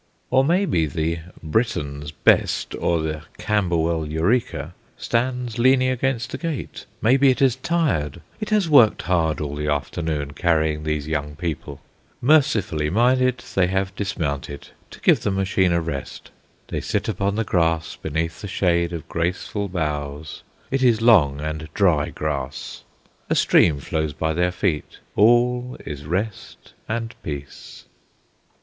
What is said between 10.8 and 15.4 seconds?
these young people. Mercifully minded, they have dismounted, to give the